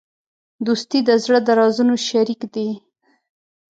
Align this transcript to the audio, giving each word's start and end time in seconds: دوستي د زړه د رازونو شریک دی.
دوستي 0.65 0.99
د 1.07 1.09
زړه 1.23 1.39
د 1.43 1.49
رازونو 1.59 1.95
شریک 2.07 2.41
دی. 2.53 2.69